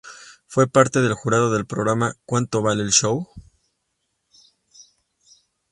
[0.47, 3.29] Fue parte del jurado del programa "¿Cuánto vale el show?